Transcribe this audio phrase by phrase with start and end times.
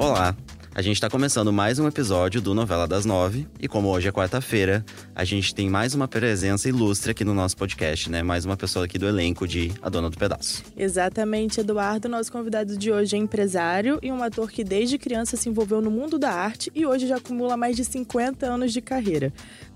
[0.00, 0.34] Olá!
[0.74, 3.46] A gente está começando mais um episódio do Novela das Nove.
[3.60, 4.82] E como hoje é quarta-feira,
[5.14, 8.22] a gente tem mais uma presença ilustre aqui no nosso podcast, né?
[8.22, 10.62] Mais uma pessoa aqui do elenco de A Dona do Pedaço.
[10.74, 12.08] Exatamente, Eduardo.
[12.08, 15.90] Nosso convidado de hoje é empresário e um ator que desde criança se envolveu no
[15.90, 19.30] mundo da arte e hoje já acumula mais de 50 anos de carreira.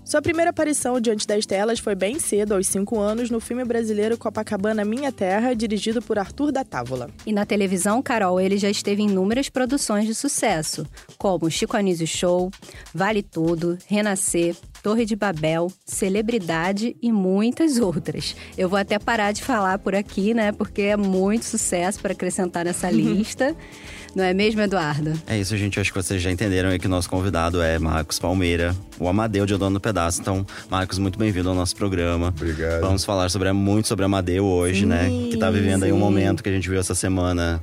[0.05, 4.15] Sua primeira aparição diante das telas foi bem cedo, aos 5 anos, no filme brasileiro
[4.15, 7.09] Copacabana Minha Terra, dirigido por Arthur da Távola.
[7.25, 10.85] E na televisão, Carol, ele já esteve em inúmeras produções de sucesso,
[11.17, 12.51] como Chico Anísio Show,
[12.93, 18.35] Vale Tudo, Renascer, Torre de Babel, Celebridade e muitas outras.
[18.55, 20.51] Eu vou até parar de falar por aqui, né?
[20.51, 23.55] Porque é muito sucesso para acrescentar nessa lista.
[24.13, 25.13] Não é mesmo, Eduardo?
[25.25, 25.79] É isso, gente.
[25.79, 29.47] Acho que vocês já entenderam aí que o nosso convidado é Marcos Palmeira, o Amadeu
[29.47, 30.21] de O Dono do Pedaço.
[30.21, 32.27] Então, Marcos, muito bem-vindo ao nosso programa.
[32.27, 32.81] Obrigado.
[32.81, 35.05] Vamos falar sobre, muito sobre Amadeu hoje, né?
[35.07, 35.99] Sim, Que tá vivendo aí um sim.
[35.99, 37.59] momento que a gente viu essa semana.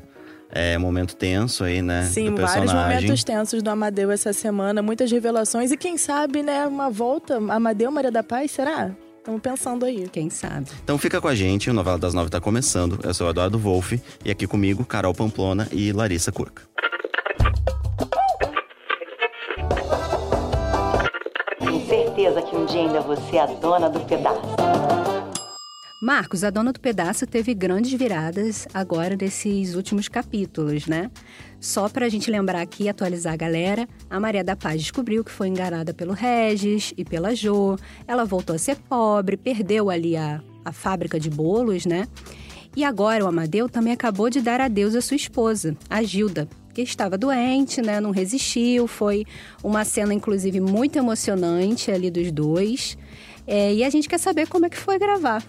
[0.55, 2.03] É um momento tenso aí, né?
[2.05, 6.67] Sim, do vários momentos tensos do Amadeu essa semana, muitas revelações e quem sabe, né,
[6.67, 8.91] uma volta Amadeu Maria da Paz, será?
[9.17, 10.09] Estamos pensando aí.
[10.13, 10.67] Quem sabe?
[10.83, 12.99] Então fica com a gente, o Novela das Nove tá começando.
[13.03, 16.63] Eu sou o Eduardo Wolff e aqui comigo, Carol Pamplona e Larissa Curca.
[21.61, 25.02] Tenho certeza que um dia ainda você é a dona do pedaço.
[26.03, 31.09] Marcos, a dona do pedaço teve grandes viradas agora nesses últimos capítulos, né?
[31.61, 35.31] Só pra gente lembrar aqui e atualizar a galera, a Maria da Paz descobriu que
[35.31, 37.79] foi enganada pelo Regis e pela Jo.
[38.05, 42.09] Ela voltou a ser pobre, perdeu ali a, a fábrica de bolos, né?
[42.75, 46.83] E agora o Amadeu também acabou de dar adeus à sua esposa, a Gilda, que
[46.83, 48.01] estava doente, né?
[48.01, 48.89] Não resistiu.
[48.89, 49.25] Foi
[49.63, 52.99] uma cena, inclusive, muito emocionante ali dos dois.
[53.47, 55.45] É, e a gente quer saber como é que foi gravar.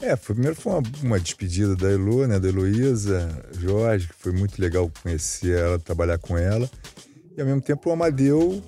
[0.00, 4.32] É, foi, primeiro foi uma, uma despedida da Elo, né, da Heloísa Jorge, que foi
[4.32, 6.70] muito legal conhecer ela, trabalhar com ela.
[7.36, 8.62] E ao mesmo tempo o Amadeu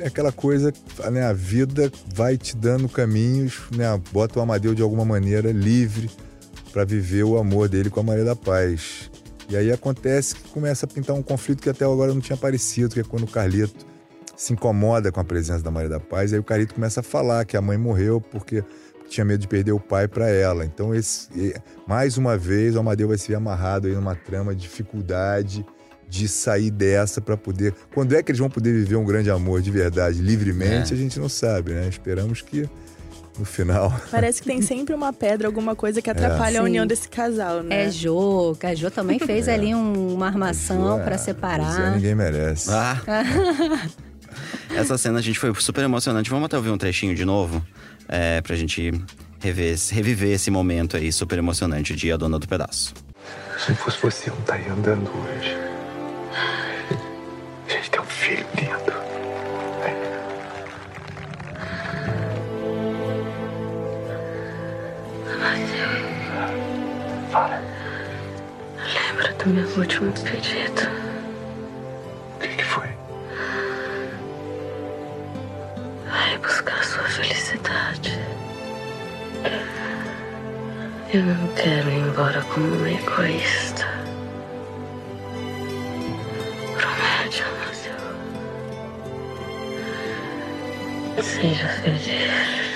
[0.00, 0.72] é aquela coisa,
[1.12, 6.10] né, a vida vai te dando caminhos, né, bota o Amadeu de alguma maneira livre
[6.72, 9.10] para viver o amor dele com a Maria da Paz.
[9.48, 12.94] E aí acontece que começa a pintar um conflito que até agora não tinha aparecido,
[12.94, 13.86] que é quando o Carlito
[14.36, 17.44] se incomoda com a presença da Maria da Paz, aí o Carlito começa a falar
[17.44, 18.62] que a mãe morreu porque
[19.08, 20.64] tinha medo de perder o pai para ela.
[20.64, 21.54] Então, esse,
[21.86, 25.64] mais uma vez, o Amadeu vai ser amarrado aí numa trama de dificuldade
[26.08, 27.74] de sair dessa para poder.
[27.92, 30.96] Quando é que eles vão poder viver um grande amor de verdade, livremente, É.
[30.96, 31.86] a gente não sabe, né?
[31.88, 32.68] Esperamos que
[33.38, 33.92] no final.
[34.10, 36.68] Parece que tem sempre uma pedra, alguma coisa que atrapalha a Sim.
[36.68, 37.84] união desse casal, né?
[37.86, 41.94] É Jô, a Jô também fez ali um- uma armação É, para pois é, separar.
[41.94, 42.70] ninguém merece.
[42.72, 43.00] Ah!
[44.78, 46.30] Essa cena, a gente, foi super emocionante.
[46.30, 47.64] Vamos até ouvir um trechinho de novo?
[48.08, 48.92] É, pra gente
[49.40, 52.94] rever, reviver esse momento aí super emocionante de A Dona do Pedaço.
[53.58, 55.56] Se não fosse você, eu não estaria andando hoje.
[57.66, 58.98] A gente tem um filho lindo.
[67.32, 67.60] Fala.
[68.94, 70.57] Lembra do meu último pedido?
[81.10, 83.86] Eu não quero ir embora como uma egoísta.
[86.76, 87.96] Promete, Amadeu.
[91.22, 92.67] Seja feliz.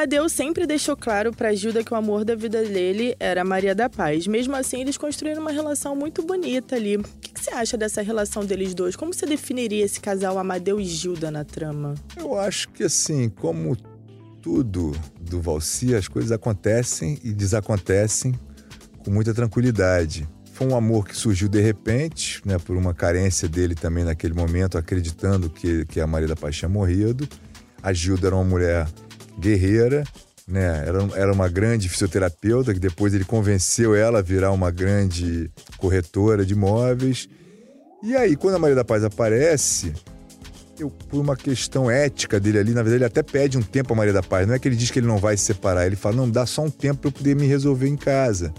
[0.00, 3.86] Amadeu sempre deixou claro pra Gilda que o amor da vida dele era Maria da
[3.86, 4.26] Paz.
[4.26, 6.96] Mesmo assim, eles construíram uma relação muito bonita ali.
[6.96, 8.96] O que, que você acha dessa relação deles dois?
[8.96, 11.96] Como você definiria esse casal Amadeu e Gilda na trama?
[12.16, 13.76] Eu acho que assim, como
[14.40, 18.34] tudo do Valci, as coisas acontecem e desacontecem
[19.04, 20.26] com muita tranquilidade.
[20.54, 24.78] Foi um amor que surgiu de repente, né, por uma carência dele também naquele momento,
[24.78, 27.28] acreditando que, que a Maria da Paz tinha morrido.
[27.82, 28.88] A Gilda era uma mulher
[29.40, 30.04] guerreira,
[30.46, 30.84] né?
[30.86, 36.44] Era, era uma grande fisioterapeuta, que depois ele convenceu ela a virar uma grande corretora
[36.44, 37.28] de imóveis.
[38.02, 39.92] E aí, quando a Maria da Paz aparece,
[40.78, 43.96] eu, por uma questão ética dele ali, na verdade, ele até pede um tempo a
[43.96, 44.46] Maria da Paz.
[44.46, 46.46] Não é que ele diz que ele não vai se separar, ele fala: não, dá
[46.46, 48.52] só um tempo para eu poder me resolver em casa.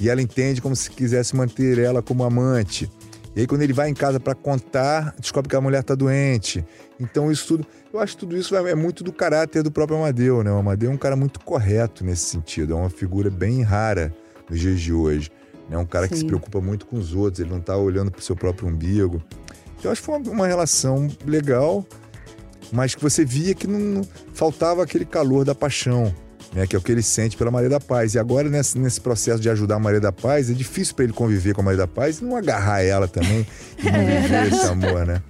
[0.00, 2.90] E ela entende como se quisesse manter ela como amante.
[3.34, 6.64] E aí, quando ele vai em casa para contar, descobre que a mulher está doente.
[6.98, 7.66] Então, isso tudo.
[7.92, 10.50] Eu acho que tudo isso é muito do caráter do próprio Amadeu, né?
[10.50, 12.72] O Amadeu é um cara muito correto nesse sentido.
[12.72, 14.12] É uma figura bem rara
[14.48, 15.30] nos dias de hoje.
[15.70, 16.26] É um cara que se Sim.
[16.26, 19.22] preocupa muito com os outros, ele não está olhando para o seu próprio umbigo.
[19.78, 21.86] Então acho que foi uma, relação legal,
[22.72, 24.02] mas que você via que não
[24.34, 26.14] faltava aquele calor da paixão
[26.52, 28.14] né, que é o que ele sente pela Maria da Paz.
[28.14, 31.12] E agora, nesse, nesse processo de ajudar a Maria da Paz, é difícil para ele
[31.12, 33.46] conviver com a Maria da Paz e não agarrar ela também
[33.78, 35.22] e não É viver esse amor, né?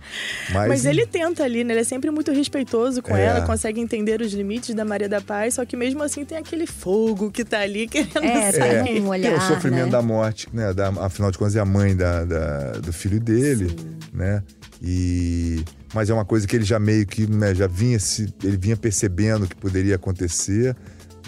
[0.52, 1.74] Mas, ele tenta ali, né?
[1.74, 3.24] Ele é sempre muito respeitoso com É.
[3.24, 6.66] ela, consegue entender os limites da Maria da Paz, só que mesmo assim tem aquele
[6.66, 8.84] fogo que tá ali querendo É, sair.
[8.84, 9.90] tem um olhar, Tem o sofrimento né?
[9.90, 10.72] da morte, né?
[10.72, 13.74] Da, afinal de contas, é a mãe da, da- do filho dele,
[14.12, 14.42] né?
[14.82, 15.62] E
[15.92, 18.76] mas é uma coisa que ele já meio que né, já vinha se ele vinha
[18.76, 20.74] percebendo que poderia acontecer.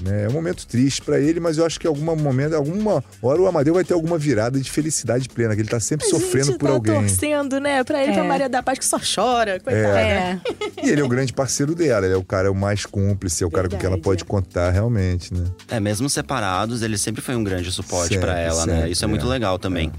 [0.02, 0.24] Né?
[0.24, 3.40] É um momento triste para ele, mas eu acho que em algum momento, alguma hora
[3.40, 6.46] o Amadeu vai ter alguma virada de felicidade plena, que ele tá sempre A sofrendo
[6.46, 6.94] gente por tá alguém.
[6.94, 7.84] torcendo, né?
[7.84, 8.28] Pra ele, pra É.
[8.28, 9.98] Maria da Paz, que só chora, coitada.
[10.00, 10.40] É,
[10.82, 13.46] E ele é o grande parceiro dela, ele é o cara o mais cúmplice, é
[13.46, 14.26] o cara com quem ela Verdade, pode é.
[14.26, 15.44] contar realmente, né?
[15.68, 18.74] É, mesmo separados, ele sempre foi um grande suporte pra ela, né?
[18.76, 19.28] sempre, Isso é muito é.
[19.28, 19.92] legal também.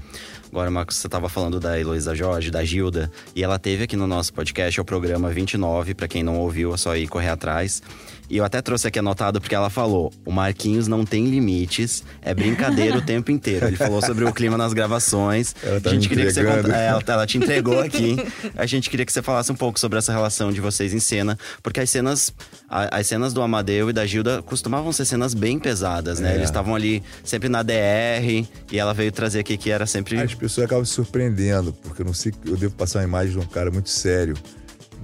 [0.50, 4.06] Agora, Marcos, você tava falando da Heloísa Jorge, da Gilda, e ela teve aqui no
[4.06, 7.82] nosso podcast, é o programa 29, pra quem não ouviu, é só ir correr atrás.
[8.30, 12.34] E eu até trouxe aqui anotado porque ela falou: o Marquinhos não tem limites, é
[12.34, 13.66] brincadeira o tempo inteiro.
[13.66, 15.54] Ele falou sobre o clima nas gravações.
[15.62, 16.72] Ela tá a gente queria que você entregando.
[16.72, 18.16] é, ela, ela te entregou aqui.
[18.56, 21.38] A gente queria que você falasse um pouco sobre essa relação de vocês em cena,
[21.62, 22.32] porque as cenas,
[22.68, 26.32] a- as cenas do Amadeu e da Gilda costumavam ser cenas bem pesadas, né?
[26.32, 26.34] É.
[26.36, 30.34] Eles estavam ali sempre na DR e ela veio trazer aqui que era sempre As
[30.34, 33.46] pessoas acabam se surpreendendo, porque eu não sei, eu devo passar uma imagem de um
[33.48, 34.34] cara muito sério,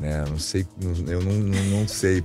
[0.01, 0.25] né?
[0.29, 0.67] Não sei,
[1.09, 2.23] eu não, não, não sei.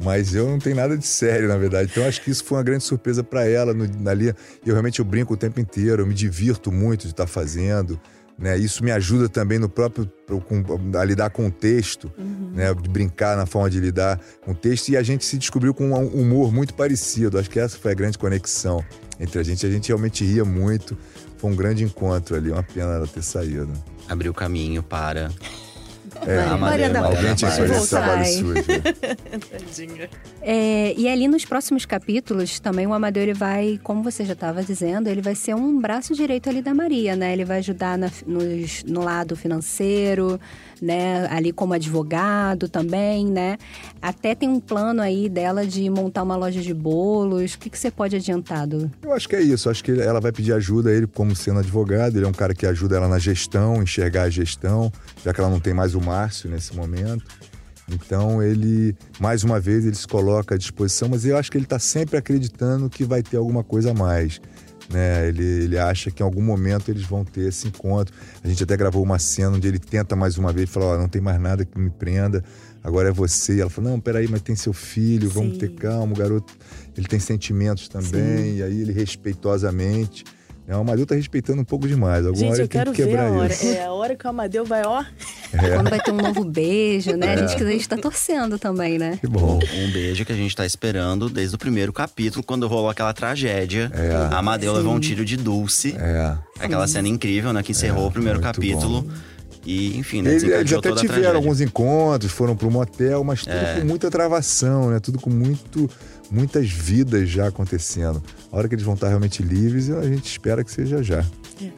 [0.00, 1.90] Mas eu não tenho nada de sério, na verdade.
[1.90, 4.28] Então acho que isso foi uma grande surpresa para ela no, ali.
[4.64, 8.00] Eu realmente eu brinco o tempo inteiro, eu me divirto muito de estar fazendo.
[8.38, 8.56] Né?
[8.56, 10.08] Isso me ajuda também no próprio
[10.46, 12.08] com- a lidar com o texto,
[12.54, 12.72] né?
[12.72, 14.90] De brincar na forma de lidar com o texto.
[14.90, 17.36] E a gente se descobriu com um humor muito parecido.
[17.36, 18.84] Acho que essa foi a grande conexão
[19.18, 19.66] entre a gente.
[19.66, 20.96] A gente realmente ria muito.
[21.36, 22.52] Foi um grande encontro ali.
[22.52, 23.72] Uma pena ela ter saído.
[24.08, 25.32] abrir o caminho para
[26.26, 28.54] É, a Maria da Maria Alguém tinha esse trabalho sujo.
[29.50, 30.10] Tadinha.
[30.42, 34.62] É, e ali nos próximos capítulos, também o Amadeu ele vai, como você já estava
[34.62, 37.32] dizendo, ele vai ser um braço direito ali da Maria, né?
[37.32, 40.40] Ele vai ajudar na- nos- no lado financeiro,
[40.80, 41.26] né?
[41.30, 43.58] Ali como advogado também, né?
[44.00, 47.54] Até tem um plano aí dela de montar uma loja de bolos.
[47.54, 48.90] O que, que você pode adiantar, do...
[49.02, 49.68] Eu acho que é isso.
[49.68, 52.16] Acho que ela vai pedir ajuda a ele como sendo advogado.
[52.16, 54.90] Ele é um cara que ajuda ela na gestão, enxergar a gestão,
[55.24, 57.24] já que ela não tem mais o Márcio nesse momento.
[57.90, 61.64] Então ele, mais uma vez, ele se coloca à disposição, mas eu acho que ele
[61.64, 64.40] está sempre acreditando que vai ter alguma coisa a mais.
[64.90, 65.28] Né?
[65.28, 68.14] Ele, ele acha que em algum momento eles vão ter esse encontro.
[68.42, 71.08] A gente até gravou uma cena onde ele tenta mais uma vez fala: Ó, não
[71.08, 72.42] tem mais nada que me prenda,
[72.82, 73.56] agora é você.
[73.56, 75.58] E ela fala: Não, peraí, mas tem seu filho, vamos Sim.
[75.58, 76.12] ter calma.
[76.12, 76.54] O garoto
[76.96, 80.24] ele tem sentimentos também, e aí ele respeitosamente.
[80.68, 80.76] Né?
[80.76, 82.26] O Amadeu tá respeitando um pouco demais.
[82.26, 83.50] Alguma Gente, hora eu quero que ver a hora.
[83.52, 83.66] isso.
[83.66, 85.02] É a hora que o Amadeu vai, ó.
[85.74, 87.28] quando vai ter um novo beijo, né?
[87.28, 87.48] A É.
[87.48, 89.16] gente, a gente tá torcendo também, né?
[89.18, 89.58] Que bom.
[89.58, 93.90] um beijo que a gente tá esperando desde o primeiro capítulo, quando rolou aquela tragédia.
[93.94, 94.34] É.
[94.34, 95.96] A Amadeu levou um tiro de Dulce.
[95.98, 96.36] É.
[96.60, 97.62] Aquela cena incrível, né?
[97.62, 99.08] Que encerrou o primeiro muito capítulo.
[99.64, 100.34] E, enfim, né?
[100.34, 103.80] Ele- Eles até toda a tiveram alguns encontros, foram para um motel, mas tudo É.
[103.80, 105.00] com muita travação, né?
[105.00, 105.90] Tudo com muito,
[106.30, 108.22] muitas vidas já acontecendo.
[108.52, 111.24] A hora que eles vão estar realmente livres, a gente espera que seja já.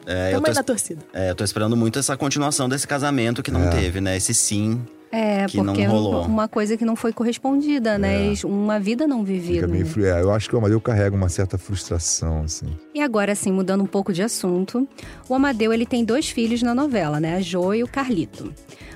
[0.05, 1.01] É, eu Tamo tô, na torcida.
[1.13, 3.69] é, eu tô esperando muito essa continuação desse casamento que não É.
[3.69, 4.15] teve, né?
[4.17, 4.81] Esse sim.
[5.13, 6.23] É, Que não porque é rolou.
[6.25, 8.31] uma coisa que não foi correspondida, né?
[8.45, 9.67] Uma vida não Fica vivida.
[9.67, 12.67] meio flu- é, eu acho que o Amadeu carrega uma certa frustração, assim.
[12.95, 14.87] E agora, assim, mudando um pouco de assunto,
[15.27, 17.35] o Amadeu ele tem dois filhos na novela, né?
[17.35, 18.53] A Jo e o Carlito.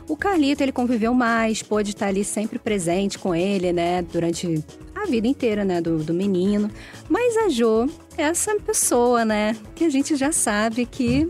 [0.08, 4.02] O Carlito ele conviveu mais, pôde estar ali sempre presente com ele, né?
[4.04, 4.64] Durante
[5.06, 5.82] a vida inteira, né?
[5.82, 6.70] Do, do menino.
[7.10, 9.56] Mas a Jo é essa pessoa, né?
[9.74, 11.28] Que a gente já sabe que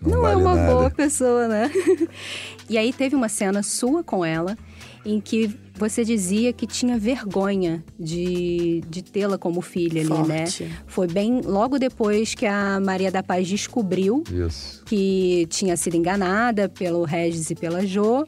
[0.00, 0.72] Não, não, vale é uma nada.
[0.72, 1.70] boa pessoa, né?
[2.68, 4.56] e aí teve uma cena sua com ela
[5.04, 10.46] em que você dizia que tinha vergonha de, de tê-la como filha ali, né?
[10.46, 10.70] Forte.
[10.86, 14.82] Foi bem logo depois que a Maria da Paz descobriu Isso.
[14.86, 18.24] que tinha sido enganada pelo Regis e pela Jo.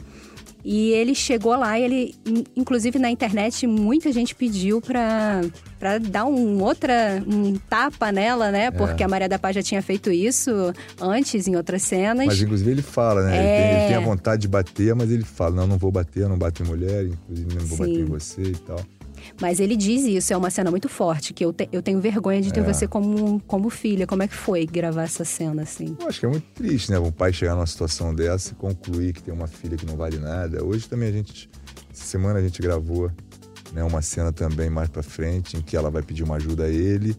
[0.69, 5.41] E ele chegou lá e ele, in- inclusive na internet, muita gente pediu pra,
[5.79, 8.73] pra dar um outra um tapa nela, né?
[8.73, 10.51] Porque a Maria da Paz já tinha feito isso
[11.01, 12.27] antes em outras cenas.
[12.27, 13.37] Mas inclusive ele fala, né?
[13.39, 13.87] Ele, tem, ele É.
[13.87, 16.67] tem a vontade de bater, mas ele fala: não, não vou bater, não bato em
[16.67, 17.85] mulher, inclusive não vou Sim.
[17.93, 18.81] bater em você e tal.
[19.41, 22.41] Mas ele diz isso, é uma cena muito forte, que eu, te- eu tenho vergonha
[22.41, 22.63] de ter É.
[22.63, 24.07] você como, como filha.
[24.07, 25.97] Como é que foi gravar essa cena, assim?
[26.01, 26.99] Eu acho que é muito triste, né?
[26.99, 30.19] Um pai chegar numa situação dessa e concluir que tem uma filha que não vale
[30.19, 30.65] nada.
[30.65, 31.49] Hoje também a gente.
[31.93, 33.11] Essa semana a gente gravou
[33.73, 36.69] né, uma cena também mais pra frente, em que ela vai pedir uma ajuda a
[36.69, 37.17] ele.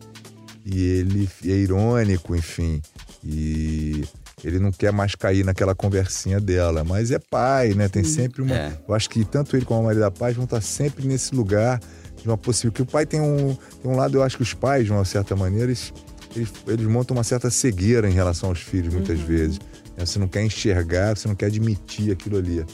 [0.66, 2.82] E ele é irônico, enfim.
[3.24, 4.04] E
[4.44, 6.84] ele não quer mais cair naquela conversinha dela.
[6.84, 7.88] Mas é pai, né?
[7.88, 8.56] Tem sempre uma.
[8.56, 8.78] É.
[8.88, 11.80] Eu acho que tanto ele como a Maria da Paz vão estar sempre nesse lugar
[12.22, 12.72] de uma possível.
[12.72, 15.06] Que o pai tem um, tem um lado, eu acho que os pais, de uma
[15.06, 15.94] certa maneira, eles,
[16.36, 19.60] eles, eles montam uma certa cegueira em relação aos filhos, muitas vezes.
[19.96, 20.06] né?
[20.06, 22.66] Você não quer enxergar, você não quer admitir aquilo ali.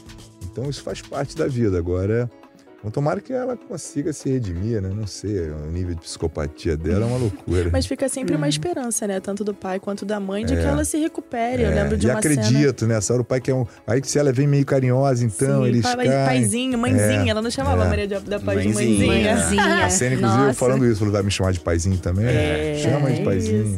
[0.44, 1.78] Então isso faz parte da vida.
[1.78, 2.30] Agora,
[2.84, 4.90] bom, tomara que ela consiga se redimir, né?
[4.94, 7.70] Não sei, o nível de psicopatia dela é uma loucura.
[7.72, 9.20] Mas fica sempre uma esperança, né?
[9.20, 11.64] Tanto do pai quanto da mãe, de que ela se recupere.
[11.64, 12.34] Eu É, lembro de e uma cena.
[12.42, 12.96] acredito, né?
[12.98, 13.66] Essa hora o pai quer um.
[13.88, 16.26] Aí que se ela vem meio carinhosa, então, Sim, eles pai- caem.
[16.26, 17.26] paizinho, mãezinha.
[17.26, 17.86] É, Ela não chamava é.
[17.86, 19.08] a Maria da, da Paz de Mãezinha.
[19.08, 19.36] mãezinha.
[19.36, 19.86] Mãezinha.
[19.86, 20.54] A cena, inclusive, Nossa.
[20.60, 22.26] falando isso, falou, vai me chamar de paizinho também?
[22.26, 23.76] É, Chama de é paizinho.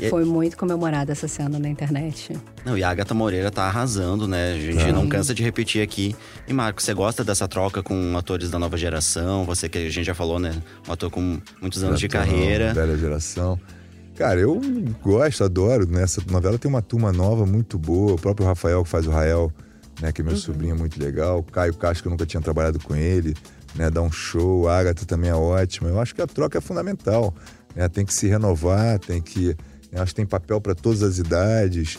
[0.00, 0.06] Isso.
[0.06, 0.10] É.
[0.10, 2.36] Foi muito comemorada essa cena na internet.
[2.64, 4.54] Não, e a Agatha Moreira tá arrasando, né?
[4.54, 4.92] A gente Tá.
[4.92, 6.14] não cansa de repetir aqui.
[6.48, 9.44] E, Marco, você gosta dessa troca com atores da nova geração?
[9.44, 10.54] Você que a gente já falou, né?
[10.88, 12.74] Um ator com muitos anos de Então, carreira.
[12.74, 13.58] Velha geração.
[14.16, 14.60] Cara, eu
[15.02, 15.86] gosto, adoro.
[15.88, 18.12] Nessa novela tem uma turma nova muito boa.
[18.12, 19.50] O próprio Rafael, que faz o Rael,
[20.00, 20.12] né?
[20.12, 21.42] Que é meu sobrinho, é muito legal.
[21.42, 23.34] Caio Castro, que eu nunca tinha trabalhado com ele,
[23.74, 23.88] né?
[23.90, 24.68] Dá um show.
[24.68, 25.88] A Agatha também é ótima.
[25.88, 27.34] Eu acho que a troca é fundamental.
[27.74, 27.88] Né?
[27.88, 29.56] Tem que se renovar, tem que.
[29.92, 31.98] Eu acho que tem papel para todas as idades.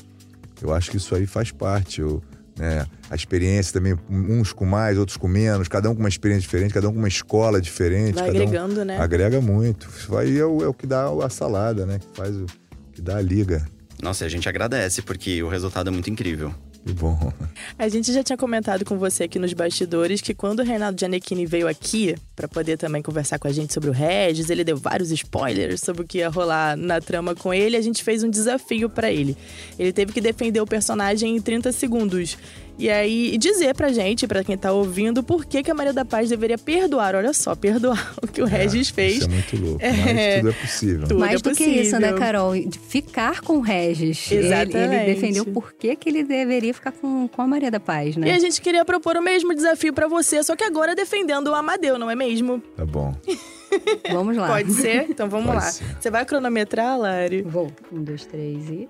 [0.61, 2.01] Eu acho que isso aí faz parte.
[2.01, 2.21] Eu,
[2.57, 2.85] né?
[3.09, 6.73] A experiência também, uns com mais, outros com menos, cada um com uma experiência diferente,
[6.73, 8.13] cada um com uma escola diferente.
[8.15, 8.97] Vai cada um- agregando, né?
[8.97, 9.89] Agrega muito.
[9.97, 11.99] Isso aí é o, é o que dá a salada, né?
[11.99, 12.45] Que faz o
[12.93, 13.65] que dá a liga.
[14.01, 16.53] Nossa, e a gente agradece, porque o resultado é muito incrível.
[16.85, 17.31] Que bom.
[17.77, 21.45] A gente já tinha comentado com você aqui nos bastidores que quando o Reinaldo Gianecchini
[21.45, 25.11] veio aqui para poder também conversar com a gente sobre o Regis, ele deu vários
[25.11, 27.77] spoilers sobre o que ia rolar na trama com ele.
[27.77, 29.37] A gente fez um desafio para ele.
[29.77, 32.37] Ele teve que defender o personagem em 30 segundos.
[32.77, 35.93] E aí, e dizer pra gente, pra quem tá ouvindo, por que, que a Maria
[35.93, 39.17] da Paz deveria perdoar, olha só, perdoar o que o Regis fez.
[39.17, 39.79] Isso é muito louco.
[39.83, 39.91] É.
[39.91, 41.07] Mas tudo é possível.
[41.07, 42.17] Tudo Mais é do que isso, né, possível.
[42.19, 42.53] Carol?
[42.55, 44.31] De ficar com o Regis.
[44.31, 44.95] Ele, Exatamente.
[44.95, 48.27] ele defendeu por que, que ele deveria ficar com, com a Maria da Paz, né?
[48.27, 51.55] E a gente queria propor o mesmo desafio pra você, só que agora defendendo o
[51.55, 52.59] Amadeu, não é mesmo?
[52.75, 53.15] Tá bom.
[54.11, 54.47] Vamos lá.
[54.47, 55.07] Pode ser?
[55.09, 55.71] Então vamos Pode lá.
[55.71, 55.85] ser.
[55.99, 57.41] Você vai cronometrar, Lari?
[57.41, 57.71] Vou.
[57.91, 58.89] Um, dois, três e.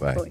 [0.00, 0.14] Vai.
[0.14, 0.28] Foi.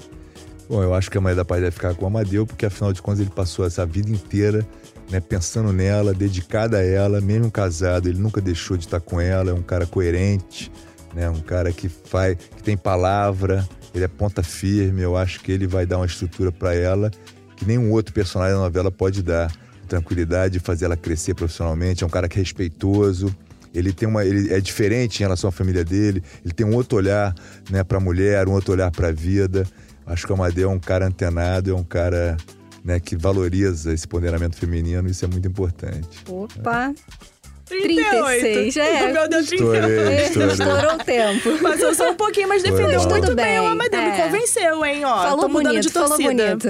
[0.69, 2.93] Bom, eu acho que a Maria da Paz deve ficar com o Amadeu, porque afinal
[2.93, 4.65] de contas ele passou essa vida inteira
[5.09, 9.51] né, pensando nela, dedicada a ela, mesmo casado, ele nunca deixou de estar com ela,
[9.51, 10.71] é um cara coerente,
[11.13, 15.51] né, um cara que faz, que tem palavra, ele é ponta firme, eu acho que
[15.51, 17.11] ele vai dar uma estrutura para ela
[17.55, 19.51] que nenhum outro personagem da novela pode dar.
[19.87, 23.35] Tranquilidade, fazer ela crescer profissionalmente, é um cara que é respeitoso,
[23.73, 26.97] ele tem uma ele é diferente em relação à família dele ele tem um outro
[26.97, 27.35] olhar
[27.69, 29.67] né para a mulher um outro olhar para a vida
[30.05, 32.37] acho que o Amadeu é um cara antenado é um cara
[32.83, 36.93] né que valoriza esse ponderamento feminino isso é muito importante Opa!
[37.65, 38.41] 38.
[38.41, 39.11] 36, é.
[39.13, 39.85] Meu Deus, 38.
[39.87, 41.63] estourei estourei Estourou o tempo.
[41.63, 43.45] Passou só um pouquinho, mas defendeu Mas muito tudo bem.
[43.45, 44.21] bem, O Amadeu me é.
[44.21, 45.05] convenceu, hein?
[45.05, 46.55] Ó, falou tô mudando bonito, de falou torcida.
[46.57, 46.67] bonito.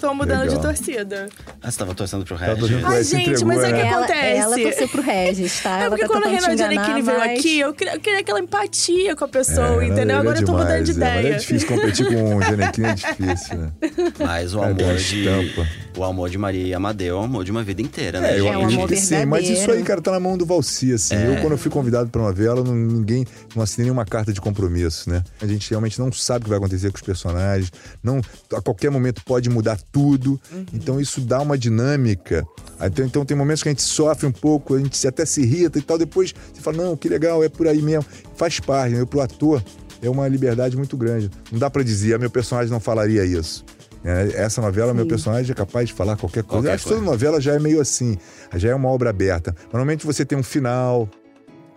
[0.00, 0.56] Tô mudando Legal.
[0.56, 1.28] de torcida.
[1.62, 2.84] Ah, você tava torcendo pro Regis?
[2.84, 3.88] Ai, se gente, entregou, mas é que né?
[3.88, 4.36] Ela, acontece.
[4.36, 5.70] ela torceu pro Regis, tá?
[5.70, 7.38] É ela porque tá quando o enganar, Gianecchini veio mas...
[7.38, 10.18] aqui, eu queria, eu queria aquela empatia com a pessoa, É, entendeu?
[10.18, 11.34] Agora é eu tô mudando demais, de é, mas ideia.
[11.34, 13.72] É difícil competir com o Genequim, é difícil, né?
[14.18, 15.18] Mas o uma amor de.
[15.18, 15.68] estampa.
[15.96, 18.34] O amor de Maria e Amadeu é o amor de uma vida inteira, né?
[18.34, 20.44] É, eu É um amor que sim, mas isso aí, cara, tá na mão do
[20.44, 21.14] Valci, assim.
[21.14, 23.24] Eu, quando eu fui convidado pra novela, não, ninguém,
[23.54, 25.22] não assinei nenhuma carta de compromisso, né?
[25.40, 27.70] A gente realmente não sabe o que vai acontecer com os personagens,
[28.02, 28.20] não,
[28.52, 30.40] a qualquer momento pode mudar tudo,
[30.72, 32.44] então isso dá uma dinâmica.
[32.82, 35.40] Então, então tem momentos que a gente sofre um pouco, a gente se- até se
[35.42, 38.04] irrita e tal, depois você fala, não, que legal, é por aí mesmo.
[38.34, 39.04] Faz parte, né?
[39.04, 39.62] Pro ator
[40.02, 41.30] é uma liberdade muito grande.
[41.52, 43.64] Não dá pra dizer, ah, meu personagem não falaria isso.
[44.04, 46.56] É, essa novela, meu personagem é capaz de falar qualquer coisa.
[46.56, 48.18] Qualquer Eu acho que toda novela já é meio assim,
[48.56, 49.54] já é uma obra aberta.
[49.72, 51.08] Normalmente você tem um final,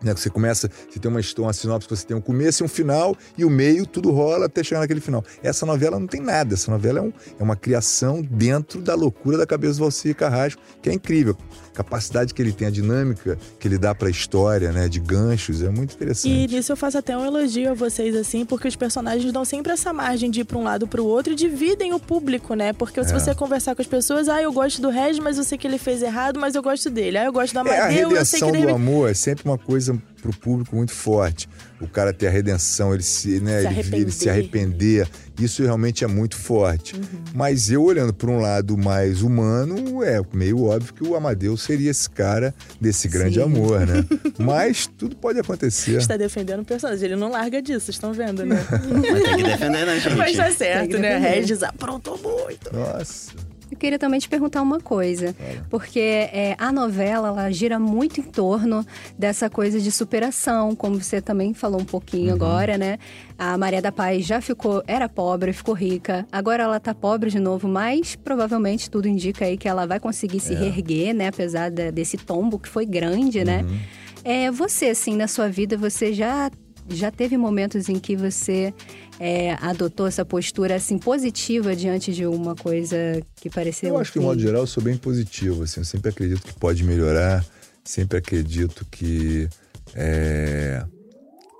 [0.02, 0.14] né?
[0.16, 3.44] Você começa, você tem uma, uma sinopse, você tem um começo e um final, e
[3.46, 5.24] o meio tudo rola até chegar naquele final.
[5.44, 9.38] Essa novela não tem nada, essa novela é, um- é uma criação dentro da loucura
[9.38, 11.36] da cabeça do Valci Carrasco, que é incrível.
[11.74, 14.88] A capacidade que ele tem, a dinâmica que ele dá pra história, né?
[14.88, 16.48] De ganchos, é muito E interessante.
[16.56, 19.94] nisso eu faço até um elogio a vocês, assim, porque os personagens dão sempre essa
[19.94, 22.74] margem de ir pra um lado pro outro e dividem o público, né?
[22.74, 23.04] Porque É.
[23.04, 25.68] se você conversar com as pessoas, ah, eu gosto do Regis, mas eu sei que
[25.68, 27.18] ele fez errado, mas eu gosto dele.
[27.18, 28.66] Ah, eu gosto do É, a eu sei que ele...
[28.68, 31.48] do amor é sempre uma coisa pro público muito forte.
[31.80, 35.08] O cara ter a redenção, ele se, né, Se ele, ele se arrepender.
[35.40, 36.96] isso realmente é muito forte.
[36.96, 37.04] Uhum.
[37.34, 41.92] Mas eu olhando por um lado mais humano, é meio óbvio que o Amadeus seria
[41.92, 43.44] esse cara desse grande Sim.
[43.44, 44.04] amor, né?
[44.40, 45.98] Mas tudo pode acontecer.
[45.98, 48.66] Está defendendo o personagem, ele não larga disso, vocês estão vendo, né?
[49.12, 50.16] Mas tem que defender, né, gente?
[50.18, 51.18] mas tá certo, né?
[51.18, 52.76] Regis aprontou muito.
[52.76, 53.32] Nossa.
[53.70, 55.36] Eu queria também te perguntar uma coisa,
[55.70, 58.86] porque é, a novela ela gira muito em torno
[59.20, 62.34] dessa coisa de superação, como você também falou um pouquinho Uhum.
[62.36, 62.98] agora, né?
[63.38, 67.40] A Maria da Paz já ficou, era pobre, ficou rica, agora ela tá pobre de
[67.40, 70.40] novo, mas provavelmente tudo indica aí que ela vai conseguir É.
[70.40, 71.28] se reerguer, né?
[71.28, 73.64] Apesar da- desse tombo que foi grande, né?
[73.68, 73.78] Uhum.
[74.24, 76.50] É, você, assim, na sua vida, você já,
[76.90, 78.74] já teve momentos em que você
[79.20, 82.98] é, adotou essa postura, assim, positiva diante de uma coisa
[83.36, 83.90] que pareceu...
[83.90, 85.64] Eu acho que, de modo geral, eu sou bem positivo.
[85.64, 87.46] Assim, eu sempre acredito que pode melhorar,
[87.84, 89.48] sempre acredito que.
[89.96, 90.84] é,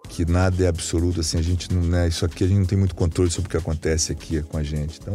[0.10, 2.78] que nada é absoluto, assim, a gente não, né, isso aqui a gente não tem
[2.78, 5.00] muito controle sobre o que acontece aqui com a gente.
[5.02, 5.14] Então,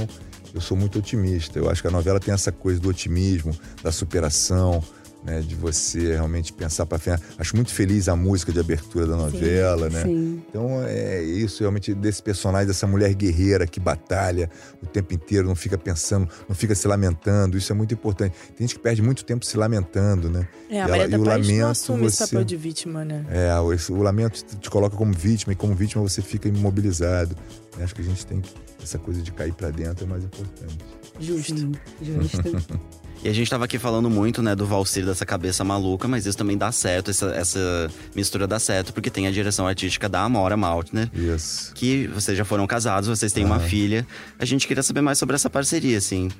[0.55, 1.59] eu sou muito otimista.
[1.59, 4.83] Eu acho que a novela tem essa coisa do otimismo, da superação,
[5.25, 7.23] né, de você realmente pensar para frente.
[7.39, 10.03] Acho muito feliz a música de abertura da novela, né?
[10.03, 10.43] Sim.
[10.49, 14.51] Então é isso realmente desse personagem, dessa mulher guerreira que batalha
[14.83, 17.57] o tempo inteiro, não fica pensando, não fica se lamentando.
[17.57, 18.35] Isso é muito importante.
[18.57, 20.49] Tem gente que perde muito tempo se lamentando, né?
[20.69, 22.57] É, E a ela- Maria e o Paz não lamento assume esse você- papel de
[22.57, 23.25] vítima, né?
[23.31, 27.37] É, o, o lamento te- te coloca como vítima e como vítima você fica imobilizado.
[27.79, 28.51] Eu Acho que a gente tem que,
[28.83, 30.77] essa coisa de cair para dentro é mais importante.
[31.21, 31.55] Justo.
[31.57, 32.43] Sim, justo.
[33.25, 36.37] E a gente tava aqui falando muito, né, do Valsir, dessa cabeça maluca, mas isso
[36.37, 40.57] também dá certo, essa, essa mistura dá certo, porque tem a direção artística da Amora
[40.57, 41.73] Maltner, Isso.
[41.73, 43.65] que vocês já foram casados, vocês têm uma Aham.
[43.69, 44.07] filha.
[44.41, 46.31] A gente queria saber mais sobre essa parceria, assim.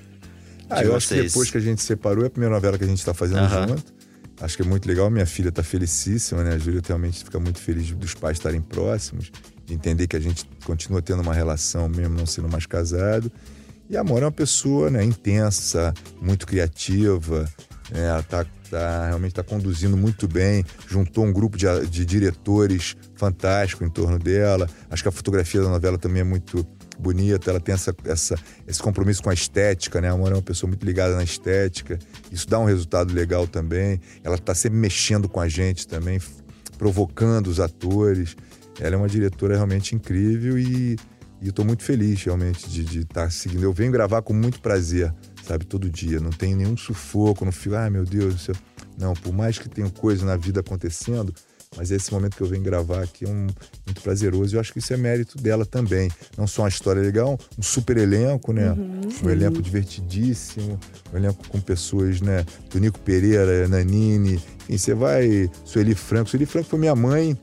[0.69, 1.33] Ah, eu acho que vocês.
[1.33, 3.69] depois que a gente separou, é a primeira novela que a gente está fazendo Aham.
[3.69, 3.85] junto.
[4.41, 5.09] Acho que é muito legal.
[5.09, 6.55] Minha filha está felicíssima, né?
[6.55, 9.31] A Júlia realmente fica muito feliz dos pais estarem próximos,
[9.65, 13.31] de entender que a gente continua tendo uma relação, mesmo não sendo mais casado.
[13.93, 17.47] E a Amor é uma pessoa né, intensa, muito criativa.
[17.91, 18.07] né?
[18.09, 20.65] Ela tá, tá- realmente está conduzindo muito bem.
[20.89, 24.67] Juntou um grupo de, de diretores fantástico em torno dela.
[24.91, 26.67] Acho que a fotografia da novela também é muito
[26.99, 27.51] bonita.
[27.51, 28.35] Ela tem essa, essa,
[28.67, 30.09] esse compromisso com a estética, né?
[30.09, 31.99] A Amor é uma pessoa muito ligada na estética.
[32.31, 34.01] Isso dá um resultado legal também.
[34.25, 36.19] Ela está sempre mexendo com a gente também,
[36.79, 38.37] provocando os atores.
[38.81, 40.97] Ela é uma diretora realmente incrível e,
[41.43, 43.65] e eu estou muito feliz realmente de estar seguindo.
[43.65, 45.13] Eu venho gravar com muito prazer,
[45.45, 46.21] sabe, todo dia.
[46.21, 48.55] Não tem nenhum sufoco, não fico, ai meu Deus do céu.
[48.97, 51.35] Não, por mais que tenha coisa na vida acontecendo,
[51.77, 53.49] mas esse momento que eu venho gravar aqui é um,
[53.87, 54.55] muito prazeroso.
[54.55, 56.09] E eu acho que isso é mérito dela também.
[56.37, 58.73] Não só uma história legal, um super elenco, né?
[59.25, 60.79] um elenco divertidíssimo,
[61.13, 62.45] um elenco com pessoas, né?
[62.71, 64.35] Do Nico Pereira, Nanini,
[64.69, 65.51] enfim, você vai.
[65.65, 66.31] Sueli Franco.
[66.31, 67.37] Sueli Franco foi minha mãe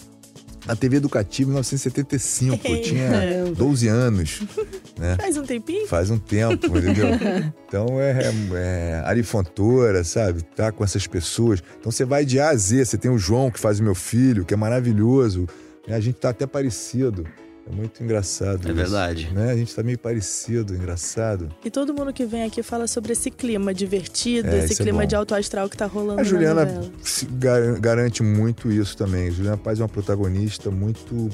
[0.65, 2.67] na TV Educativa em 1975.
[2.67, 3.11] Eu tinha
[3.55, 4.41] 12 anos,
[4.97, 5.17] né?
[5.19, 5.87] Faz um tempinho?
[5.87, 7.09] Faz um tempo, entendeu?
[7.69, 10.41] Então é, é, é Ari Fontoura, sabe?
[10.41, 11.61] Tá com essas pessoas.
[11.79, 12.83] Então você vai de A a Z.
[12.83, 15.47] Você tem o João, que faz o meu filho, que é maravilhoso.
[15.87, 17.27] A gente tá até parecido.
[17.69, 18.67] É muito engraçado.
[18.67, 19.29] É isso, verdade.
[19.31, 19.51] Né?
[19.51, 21.49] A gente tá meio parecido, engraçado.
[21.63, 25.01] E todo mundo que vem aqui fala sobre esse clima divertido, É, esse é clima
[25.01, 25.07] bom.
[25.07, 26.65] de alto astral que tá rolando A Juliana
[27.37, 29.27] gar- garante muito isso também.
[29.27, 31.29] A Juliana Paz é uma protagonista muito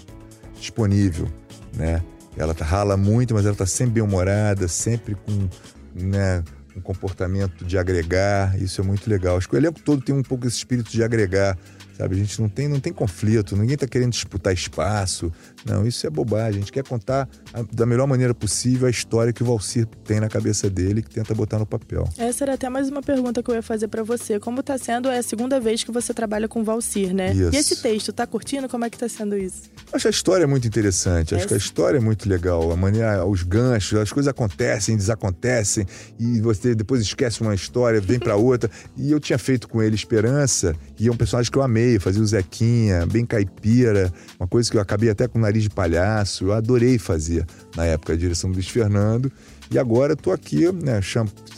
[0.60, 1.28] disponível,
[1.74, 2.02] né?
[2.38, 5.48] Ela tá- rala muito, mas ela tá sempre bem-humorada, sempre com
[5.94, 6.44] né,
[6.76, 8.62] um comportamento de agregar.
[8.62, 9.38] Isso é muito legal.
[9.38, 11.58] Acho que o elenco todo tem um pouco esse espírito de agregar,
[11.98, 12.16] sabe?
[12.16, 15.32] A gente não tem, não tem conflito, ninguém tá querendo disputar espaço.
[15.66, 16.58] Não, isso é bobagem.
[16.58, 20.20] A gente quer contar a- da melhor maneira possível a história que o Valcir tem
[20.20, 22.08] na cabeça dele que tenta botar no papel.
[22.18, 24.40] Essa era até mais uma pergunta que eu ia fazer pra você.
[24.40, 27.32] Como tá sendo é a segunda vez que você trabalha com Valcir, né?
[27.34, 27.54] Isso.
[27.54, 28.68] E esse texto, tá curtindo?
[28.70, 29.64] Como é que tá sendo isso?
[29.92, 32.72] Acho a história é muito interessante, acho que a história é muito legal.
[32.72, 35.86] A maneira, os ganchos, as coisas acontecem, desacontecem,
[36.20, 38.70] e você depois esquece uma história, vem pra outra.
[38.98, 42.22] E eu tinha feito com ele Esperança, e é um personagem que eu amei, fazia
[42.22, 46.46] o Zequinha, bem caipira, uma coisa que eu acabei até com o nariz de palhaço,
[46.46, 47.46] eu adorei fazer
[47.76, 49.32] na época, a direção do Luiz Fernando.
[49.72, 51.00] E agora tô aqui, né,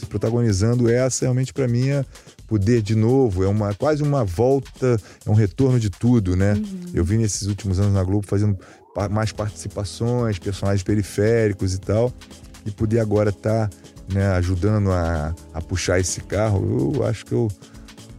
[0.07, 2.05] protagonizando essa, realmente pra mim é
[2.47, 6.53] poder de novo, é uma quase uma volta, é um retorno de tudo, né?
[6.93, 8.57] Eu vim nesses últimos anos na Globo fazendo
[9.11, 12.11] mais participações, personagens periféricos e tal,
[12.65, 13.69] e poder agora estar
[14.11, 17.49] né, ajudando a, a puxar esse carro, eu acho que eu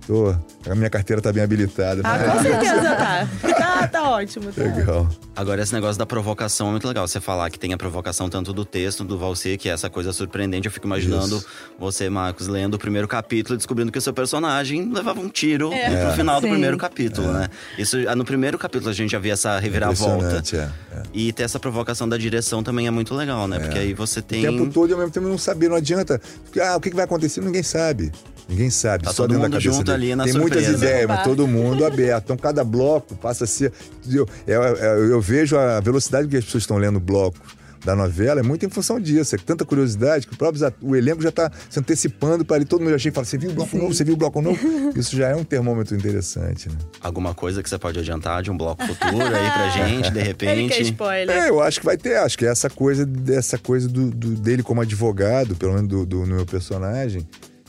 [0.08, 0.34] tô.
[0.70, 2.00] A minha carteira tá bem habilitada.
[2.02, 3.28] Ah, com certeza tá.
[3.58, 4.50] Tá, tá ótimo.
[4.50, 4.62] Tá.
[4.62, 5.08] Legal.
[5.36, 7.06] Agora, esse negócio da provocação é muito legal.
[7.06, 10.12] Você falar que tem a provocação tanto do texto, do Valsir, que é essa coisa
[10.12, 10.66] surpreendente.
[10.66, 11.46] Eu fico imaginando Isso.
[11.78, 15.72] você, Marcos, lendo o primeiro capítulo e descobrindo que o seu personagem levava um tiro
[15.72, 16.06] É.
[16.06, 16.52] pro final do Sim.
[16.52, 17.48] primeiro capítulo, né?
[17.78, 20.42] Isso, ah, no primeiro capítulo a gente já via essa reviravolta.
[20.56, 20.58] É.
[20.58, 21.02] é.
[21.12, 23.58] E ter essa provocação da direção também é muito legal, né?
[23.60, 24.42] Porque aí você O tem.
[24.42, 26.20] tempo todo e ao mesmo tempo não saber, não adianta.
[26.44, 27.40] Porque, Ah, o que vai acontecer?
[27.42, 28.10] Ninguém sabe.
[28.48, 29.04] Ninguém sabe.
[29.04, 30.04] Tá só todo dentro mundo da cabeça junto dele.
[30.06, 30.60] ali na Tem surpresa.
[30.70, 32.24] muitas ideias, mas todo mundo aberto.
[32.24, 33.72] Então cada bloco passa a ser.
[34.10, 37.38] Eu, eu, eu- eu vejo a velocidade que as pessoas estão lendo o bloco.
[37.84, 39.36] da novela é muito em função disso.
[39.36, 42.64] É tanta curiosidade que o próprio o elenco já está se antecipando para ali.
[42.64, 43.94] Todo mundo já chega e fala: Você viu o bloco novo?
[43.94, 44.58] Você viu o bloco novo?
[44.98, 46.74] Isso já é um termômetro interessante, né?
[47.00, 50.34] Alguma coisa que você pode adiantar de um bloco futuro aí pra gente, de Ele
[50.34, 50.82] quer repente?
[50.82, 51.30] spoiler.
[51.36, 52.16] É, eu acho que vai ter.
[52.16, 56.04] Acho que é essa coisa, dessa coisa do, do- dele como advogado, pelo menos do,
[56.04, 57.26] do- no meu personagem,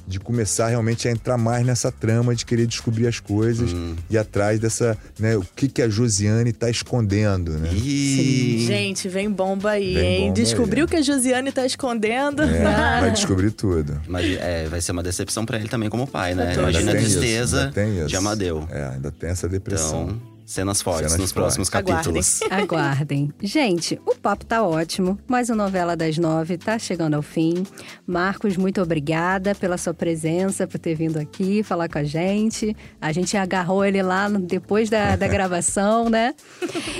[0.10, 3.96] de começar realmente a entrar mais nessa trama de querer descobrir as coisas Hum.
[4.10, 7.70] e atrás dessa, né, o que que a Josiane tá escondendo, né?
[7.72, 10.22] Ih, Gente, vem bomba aí, Vem hein?
[10.30, 10.90] bomba Descobriu aí.
[10.90, 12.42] que a Josiane tá escondendo.
[12.42, 12.64] É,
[13.02, 14.02] vai descobrir tudo.
[14.08, 16.56] imagi- é, vai ser uma decepção pra ele também como pai, né?
[16.56, 18.08] Imagina a tristeza isso.
[18.08, 18.68] de Amadeu.
[18.72, 20.04] É, ainda tem essa depressão.
[20.06, 22.40] Então, cenas fortes Cenas nos próximos capítulos.
[22.50, 23.32] Aguardem.
[23.40, 27.64] Gente, o papo tá ótimo, mas o Novela das Nove tá chegando ao fim.
[28.06, 32.76] Marcos, muito obrigada pela sua presença, por ter vindo aqui falar com a gente.
[33.00, 36.34] A gente agarrou ele lá depois da, da gravação, né?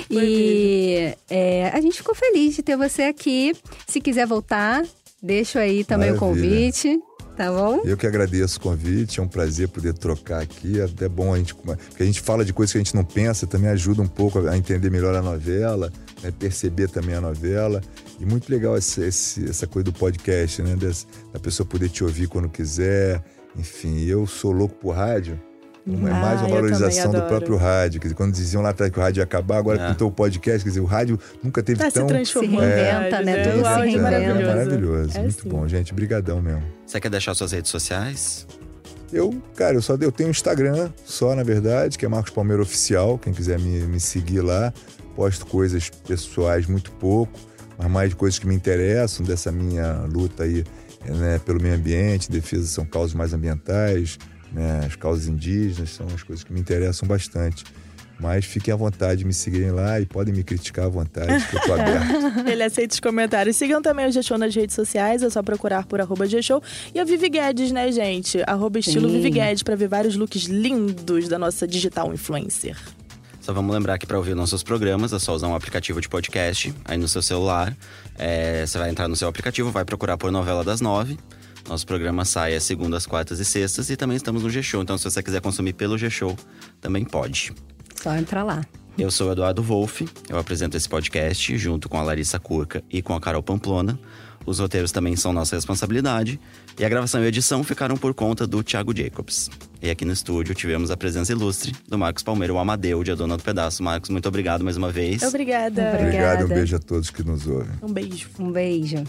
[0.08, 3.52] e é, a gente ficou feliz de ter você aqui.
[3.84, 4.84] Se quiser voltar,
[5.20, 6.42] deixo aí também o Maravilha.
[6.42, 7.00] convite,
[7.36, 7.80] tá bom?
[7.84, 10.80] Eu que agradeço o convite, é um prazer poder trocar aqui.
[10.80, 11.54] É até bom a gente.
[11.54, 14.46] Porque a gente fala de coisas que a gente não pensa, também ajuda um pouco
[14.46, 17.80] a entender melhor a novela, né, perceber também a novela.
[18.18, 20.76] E muito legal esse- esse- essa coisa do podcast, né?
[20.76, 23.22] des- da pessoa poder te ouvir quando quiser.
[23.56, 25.40] Enfim, eu sou louco por rádio.
[25.86, 28.00] Então, é Ah, mais uma também valorização do próprio rádio.
[28.00, 29.94] Quer dizer, quando diziam lá atrás que o rádio ia acabar, agora É.
[29.94, 32.06] com o podcast, quer dizer, o rádio nunca teve Tá se tão.
[32.06, 32.60] transformando.
[32.60, 33.40] Se reinventa, né?
[33.40, 34.02] É, Tudo se áudio é reinventa.
[34.10, 34.46] maravilhoso.
[34.56, 35.16] maravilhoso.
[35.18, 35.48] É muito sim.
[35.48, 35.94] bom, gente.
[35.94, 36.62] Brigadão mesmo.
[36.86, 38.46] Você quer deixar suas redes sociais?
[39.12, 42.62] Eu, cara, eu só eu tenho um Instagram só, na verdade, que é Marcos Palmeiro
[42.62, 43.18] Oficial.
[43.18, 44.72] Quem quiser me, me seguir lá.
[45.16, 47.32] Posto coisas pessoais muito pouco,
[47.76, 50.64] mas mais de coisas que me interessam, dessa minha luta aí
[51.04, 54.16] né, pelo meio ambiente, defesa são causas mais ambientais,
[54.52, 57.64] né, as causas indígenas são as coisas que me interessam bastante.
[58.20, 61.56] Mas fiquem à vontade de me seguirem lá e podem me criticar à vontade, que
[61.56, 62.44] eu tô aberto.
[62.46, 63.56] Ele aceita os comentários.
[63.56, 66.62] Sigam também o G-Show nas redes sociais, é só procurar por arroba G-Show.
[66.94, 68.42] E a Vivi Guedes, né, gente?
[68.46, 69.16] Arroba estilo Sim.
[69.16, 72.76] Vivi Guedes pra ver vários looks lindos da nossa digital influencer.
[73.40, 76.74] Só vamos lembrar que para ouvir nossos programas é só usar um aplicativo de podcast
[76.84, 77.74] aí no seu celular.
[78.18, 81.18] É, você vai entrar no seu aplicativo, vai procurar por Novela das Nove.
[81.70, 84.82] Nosso programa sai às segundas, quartas e sextas e também estamos no G-Show.
[84.82, 86.36] Então, se você quiser consumir pelo G-Show,
[86.80, 87.52] também pode.
[87.94, 88.64] Só entrar lá.
[88.98, 93.00] Eu sou o Eduardo Wolff, eu apresento esse podcast junto com a Larissa Curca e
[93.00, 93.96] com a Carol Pamplona.
[94.44, 96.40] Os roteiros também são nossa responsabilidade
[96.76, 99.48] e a gravação e edição ficaram por conta do Thiago Jacobs.
[99.80, 103.14] E aqui no estúdio tivemos a presença ilustre do Marcos Palmeiro, o Amadeu, de A
[103.14, 103.80] Dona do Pedaço.
[103.80, 105.22] Marcos, muito obrigado mais uma vez.
[105.22, 105.68] Obrigada.
[105.68, 106.02] Obrigada.
[106.02, 107.78] Obrigado, um beijo a todos que nos ouvem.
[107.80, 108.28] Um beijo.
[108.40, 109.04] Um beijo.